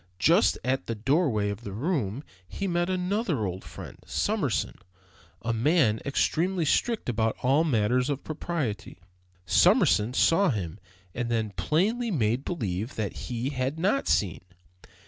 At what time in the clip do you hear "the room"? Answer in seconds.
1.61-2.23